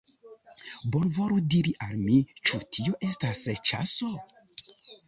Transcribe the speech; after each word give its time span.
Bonvolu 0.95 1.37
diri 1.55 1.75
al 1.89 1.93
mi, 2.07 2.17
ĉu 2.41 2.63
tio 2.79 2.99
estas 3.13 3.47
ĉaso! 3.71 4.15